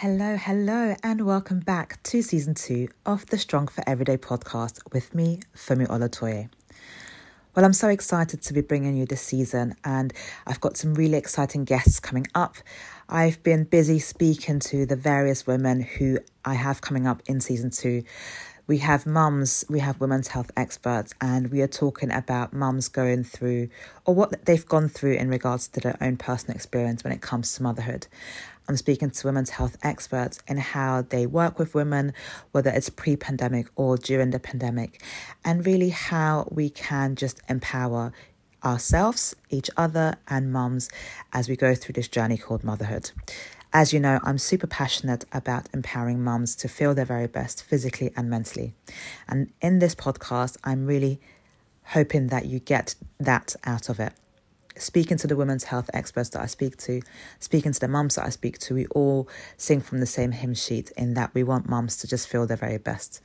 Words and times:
Hello, 0.00 0.36
hello, 0.36 0.94
and 1.02 1.24
welcome 1.24 1.60
back 1.60 2.02
to 2.02 2.20
season 2.20 2.52
two 2.52 2.88
of 3.06 3.24
the 3.28 3.38
Strong 3.38 3.68
for 3.68 3.82
Everyday 3.86 4.18
podcast 4.18 4.78
with 4.92 5.14
me, 5.14 5.40
Funmi 5.56 5.86
Olatoye. 5.86 6.50
Well, 7.54 7.64
I'm 7.64 7.72
so 7.72 7.88
excited 7.88 8.42
to 8.42 8.52
be 8.52 8.60
bringing 8.60 8.94
you 8.94 9.06
this 9.06 9.22
season, 9.22 9.74
and 9.84 10.12
I've 10.46 10.60
got 10.60 10.76
some 10.76 10.92
really 10.92 11.16
exciting 11.16 11.64
guests 11.64 11.98
coming 11.98 12.26
up. 12.34 12.56
I've 13.08 13.42
been 13.42 13.64
busy 13.64 13.98
speaking 13.98 14.60
to 14.68 14.84
the 14.84 14.96
various 14.96 15.46
women 15.46 15.80
who 15.80 16.18
I 16.44 16.52
have 16.52 16.82
coming 16.82 17.06
up 17.06 17.22
in 17.24 17.40
season 17.40 17.70
two. 17.70 18.02
We 18.68 18.78
have 18.78 19.06
mums, 19.06 19.64
we 19.68 19.78
have 19.78 20.00
women's 20.00 20.28
health 20.28 20.50
experts, 20.56 21.14
and 21.20 21.52
we 21.52 21.62
are 21.62 21.68
talking 21.68 22.10
about 22.10 22.52
mums 22.52 22.88
going 22.88 23.22
through 23.22 23.68
or 24.04 24.12
what 24.12 24.44
they've 24.44 24.66
gone 24.66 24.88
through 24.88 25.12
in 25.12 25.28
regards 25.28 25.68
to 25.68 25.80
their 25.80 25.96
own 26.00 26.16
personal 26.16 26.56
experience 26.56 27.04
when 27.04 27.12
it 27.12 27.20
comes 27.20 27.54
to 27.54 27.62
motherhood. 27.62 28.08
I'm 28.68 28.76
speaking 28.76 29.10
to 29.10 29.26
women's 29.28 29.50
health 29.50 29.76
experts 29.84 30.40
in 30.48 30.56
how 30.56 31.02
they 31.02 31.26
work 31.26 31.60
with 31.60 31.76
women, 31.76 32.12
whether 32.50 32.70
it's 32.70 32.90
pre 32.90 33.14
pandemic 33.14 33.68
or 33.76 33.96
during 33.96 34.30
the 34.30 34.40
pandemic, 34.40 35.00
and 35.44 35.64
really 35.64 35.90
how 35.90 36.48
we 36.50 36.68
can 36.68 37.14
just 37.14 37.40
empower 37.48 38.12
ourselves, 38.64 39.36
each 39.50 39.70
other, 39.76 40.16
and 40.28 40.52
mums 40.52 40.88
as 41.32 41.48
we 41.48 41.56
go 41.56 41.74
through 41.74 41.94
this 41.94 42.08
journey 42.08 42.36
called 42.36 42.64
motherhood. 42.64 43.10
As 43.72 43.92
you 43.92 44.00
know, 44.00 44.20
I'm 44.22 44.38
super 44.38 44.66
passionate 44.66 45.24
about 45.32 45.68
empowering 45.74 46.22
mums 46.22 46.56
to 46.56 46.68
feel 46.68 46.94
their 46.94 47.04
very 47.04 47.26
best 47.26 47.62
physically 47.62 48.12
and 48.16 48.30
mentally. 48.30 48.74
And 49.28 49.52
in 49.60 49.80
this 49.80 49.94
podcast, 49.94 50.56
I'm 50.64 50.86
really 50.86 51.20
hoping 51.86 52.28
that 52.28 52.46
you 52.46 52.58
get 52.58 52.94
that 53.18 53.54
out 53.64 53.88
of 53.88 54.00
it 54.00 54.12
speaking 54.78 55.16
to 55.18 55.26
the 55.26 55.36
women's 55.36 55.64
health 55.64 55.90
experts 55.92 56.30
that 56.30 56.42
I 56.42 56.46
speak 56.46 56.76
to, 56.78 57.02
speaking 57.38 57.72
to 57.72 57.80
the 57.80 57.88
mums 57.88 58.16
that 58.16 58.26
I 58.26 58.30
speak 58.30 58.58
to, 58.60 58.74
we 58.74 58.86
all 58.88 59.28
sing 59.56 59.80
from 59.80 60.00
the 60.00 60.06
same 60.06 60.32
hymn 60.32 60.54
sheet 60.54 60.90
in 60.96 61.14
that 61.14 61.34
we 61.34 61.42
want 61.42 61.68
mums 61.68 61.96
to 61.98 62.06
just 62.06 62.28
feel 62.28 62.46
their 62.46 62.56
very 62.56 62.78
best. 62.78 63.20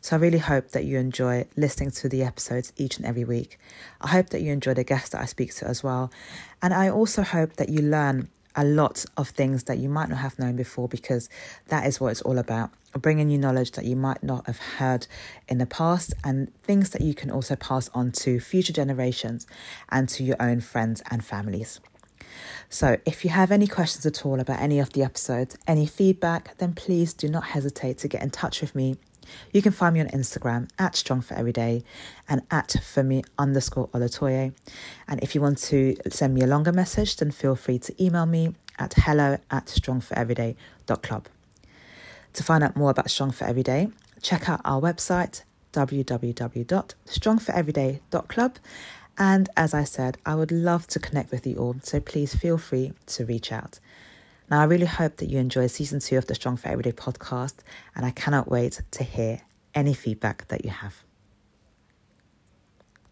So 0.00 0.16
I 0.16 0.18
really 0.18 0.38
hope 0.38 0.70
that 0.70 0.84
you 0.84 0.98
enjoy 0.98 1.46
listening 1.56 1.92
to 1.92 2.08
the 2.08 2.22
episodes 2.22 2.72
each 2.76 2.96
and 2.96 3.06
every 3.06 3.24
week. 3.24 3.58
I 4.00 4.08
hope 4.08 4.30
that 4.30 4.42
you 4.42 4.52
enjoy 4.52 4.74
the 4.74 4.84
guests 4.84 5.10
that 5.10 5.20
I 5.20 5.26
speak 5.26 5.54
to 5.56 5.68
as 5.68 5.82
well. 5.82 6.10
And 6.60 6.74
I 6.74 6.88
also 6.88 7.22
hope 7.22 7.54
that 7.54 7.68
you 7.68 7.82
learn 7.82 8.28
a 8.56 8.64
lot 8.64 9.04
of 9.16 9.28
things 9.28 9.64
that 9.64 9.78
you 9.78 9.88
might 9.88 10.08
not 10.08 10.18
have 10.18 10.38
known 10.38 10.56
before 10.56 10.88
because 10.88 11.28
that 11.68 11.86
is 11.86 12.00
what 12.00 12.10
it's 12.10 12.22
all 12.22 12.38
about 12.38 12.70
bringing 13.00 13.30
you 13.30 13.38
knowledge 13.38 13.72
that 13.72 13.84
you 13.84 13.96
might 13.96 14.22
not 14.22 14.46
have 14.46 14.58
heard 14.58 15.06
in 15.48 15.58
the 15.58 15.66
past 15.66 16.12
and 16.24 16.52
things 16.62 16.90
that 16.90 17.00
you 17.00 17.14
can 17.14 17.30
also 17.30 17.56
pass 17.56 17.88
on 17.94 18.12
to 18.12 18.38
future 18.38 18.72
generations 18.72 19.46
and 19.90 20.08
to 20.08 20.22
your 20.22 20.36
own 20.40 20.60
friends 20.60 21.02
and 21.10 21.24
families. 21.24 21.80
So, 22.68 22.96
if 23.04 23.24
you 23.24 23.30
have 23.30 23.50
any 23.50 23.66
questions 23.66 24.06
at 24.06 24.24
all 24.24 24.40
about 24.40 24.60
any 24.60 24.78
of 24.78 24.92
the 24.92 25.02
episodes, 25.02 25.56
any 25.66 25.86
feedback, 25.86 26.56
then 26.58 26.72
please 26.72 27.12
do 27.12 27.28
not 27.28 27.44
hesitate 27.44 27.98
to 27.98 28.08
get 28.08 28.22
in 28.22 28.30
touch 28.30 28.60
with 28.60 28.74
me 28.74 28.96
you 29.52 29.62
can 29.62 29.72
find 29.72 29.94
me 29.94 30.00
on 30.00 30.08
Instagram 30.08 30.68
at 30.78 30.96
Strong 30.96 31.22
for 31.22 31.34
Everyday 31.34 31.82
and 32.28 32.42
at 32.50 32.68
Funmi 32.68 33.24
underscore 33.38 33.88
Olatoye. 33.88 34.52
And 35.08 35.22
if 35.22 35.34
you 35.34 35.40
want 35.40 35.58
to 35.58 35.96
send 36.08 36.34
me 36.34 36.42
a 36.42 36.46
longer 36.46 36.72
message, 36.72 37.16
then 37.16 37.30
feel 37.30 37.56
free 37.56 37.78
to 37.80 38.02
email 38.02 38.26
me 38.26 38.54
at 38.78 38.94
hello 38.94 39.38
at 39.50 39.66
strongforeveryday.club. 39.66 41.28
To 42.32 42.42
find 42.42 42.64
out 42.64 42.76
more 42.76 42.90
about 42.90 43.10
Strong 43.10 43.32
for 43.32 43.44
Everyday, 43.44 43.88
check 44.22 44.48
out 44.48 44.62
our 44.64 44.80
website 44.80 45.42
www.strongforeveryday.club. 45.72 48.58
And 49.18 49.50
as 49.56 49.74
I 49.74 49.84
said, 49.84 50.16
I 50.24 50.34
would 50.34 50.50
love 50.50 50.86
to 50.88 50.98
connect 50.98 51.30
with 51.30 51.46
you 51.46 51.56
all, 51.56 51.76
so 51.82 52.00
please 52.00 52.34
feel 52.34 52.56
free 52.56 52.94
to 53.06 53.26
reach 53.26 53.52
out. 53.52 53.78
Now, 54.52 54.60
I 54.60 54.64
really 54.64 54.84
hope 54.84 55.16
that 55.16 55.30
you 55.30 55.38
enjoy 55.38 55.66
season 55.68 55.98
two 55.98 56.18
of 56.18 56.26
the 56.26 56.34
Strong 56.34 56.58
for 56.58 56.68
Everyday 56.68 56.92
podcast, 56.92 57.60
and 57.96 58.04
I 58.04 58.10
cannot 58.10 58.50
wait 58.50 58.82
to 58.90 59.02
hear 59.02 59.40
any 59.74 59.94
feedback 59.94 60.46
that 60.48 60.62
you 60.62 60.70
have. 60.70 60.94